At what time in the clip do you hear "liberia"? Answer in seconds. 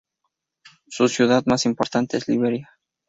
2.27-2.71